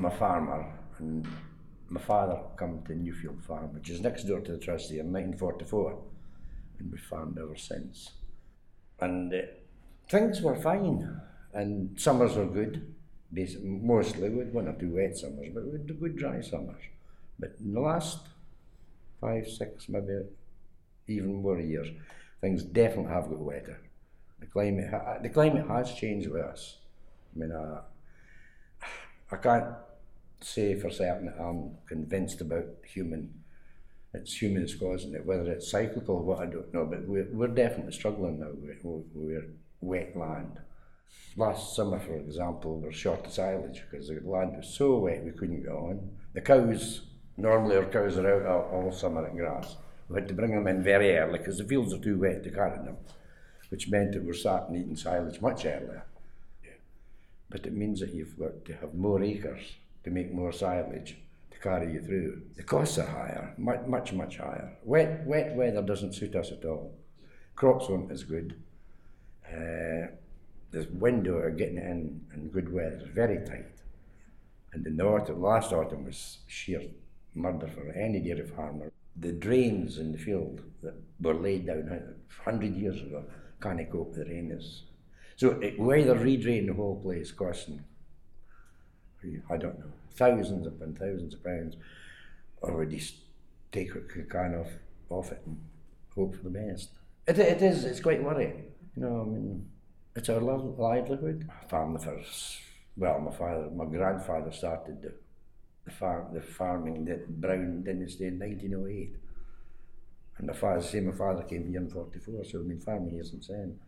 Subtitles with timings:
[0.00, 0.64] I'm a farmer,
[0.98, 1.28] and
[1.90, 5.98] my father come to Newfield Farm, which is next door to the trustee in 1944,
[6.78, 8.12] and we farmed ever since.
[8.98, 9.42] And uh,
[10.08, 11.20] things were fine,
[11.52, 12.94] and summers were good,
[13.62, 14.30] mostly.
[14.30, 16.80] We had one or two wet summers, but we had good dry summers.
[17.38, 18.20] But in the last
[19.20, 20.22] five, six, maybe
[21.08, 21.88] even more years,
[22.40, 23.78] things definitely have got wetter.
[24.38, 26.78] The climate, the climate has changed with us.
[27.36, 27.82] I mean, uh,
[29.30, 29.66] I can't
[30.44, 33.34] say for certain I'm convinced about human.
[34.12, 37.46] It's humans causing it, whether it's cyclical or what I don't know, but we're, we're
[37.48, 38.80] definitely struggling now with,
[39.14, 39.44] with
[39.80, 40.58] wet land.
[41.36, 45.24] Last summer, for example, we were short of silage because the land was so wet
[45.24, 46.10] we couldn't go on.
[46.32, 47.02] The cows,
[47.36, 49.76] normally our cows are out all, all summer in grass.
[50.08, 52.50] We had to bring them in very early because the fields are too wet to
[52.50, 52.96] carry them,
[53.68, 56.04] which meant that we're starting eating silage much earlier.
[57.48, 61.16] But it means that you've got to have more acres to make more silage
[61.50, 62.42] to carry you through.
[62.56, 64.76] The costs are higher, much, much, much higher.
[64.84, 66.94] Wet, wet weather doesn't suit us at all.
[67.54, 68.62] Crops aren't as good.
[69.46, 70.06] Uh,
[70.70, 73.66] the window of getting in in good weather is very tight.
[74.72, 76.82] And in the autumn, last autumn was sheer
[77.34, 78.92] murder for any dairy farmer.
[79.16, 83.24] The drains in the field that were laid down 100 years ago
[83.60, 84.58] can't cope with the rain.
[85.36, 87.84] So it, either redrain the whole place costing,
[89.50, 91.76] I don't know, thousands upon thousands of pounds,
[92.90, 93.14] just
[93.72, 94.70] take a can off,
[95.08, 95.58] off it and
[96.14, 96.90] hope for the best.
[97.26, 98.64] It, it is, it's quite worrying.
[98.96, 99.68] You know, I mean,
[100.16, 101.48] it's our livelihood.
[101.68, 102.20] Farming for,
[102.96, 105.14] well, my father, my grandfather started the,
[105.84, 109.16] the farm, the farming, the Brown dynasty in 1908.
[110.38, 113.48] And my father, my father came here in 44, so I've been farming here since
[113.48, 113.78] then.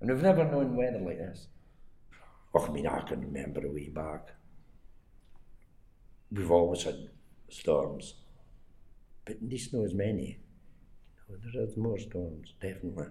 [0.00, 1.46] And we've never known weather like this.
[2.54, 4.34] Oh, I mean, I can remember way back.
[6.32, 6.96] We've always had
[7.50, 8.14] storms,
[9.26, 10.38] but this knows many.
[11.28, 13.06] there is more storms, definitely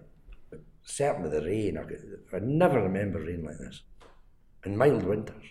[0.83, 3.81] certainly the rain, I, I never remember rain like this.
[4.63, 5.45] And mild winters,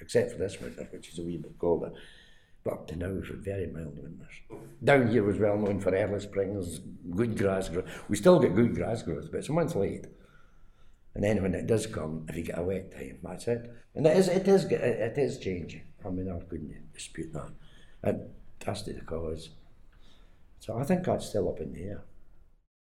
[0.00, 1.92] except for this winter, which is a wee bit colder.
[2.64, 4.34] But up to now, we've had very mild winters.
[4.82, 6.80] Down here was well known for early springs,
[7.14, 7.86] good grass growth.
[8.08, 10.06] We still get good grass growth, but it's a month late.
[11.14, 13.72] And then when it does come, if you get a wet time, that's it.
[13.94, 15.82] And it is, it is, it is changing.
[16.06, 17.50] I mean, I couldn't dispute that.
[18.02, 18.20] And
[18.60, 19.50] that's the cause.
[20.60, 22.02] So I think that's still up in the air.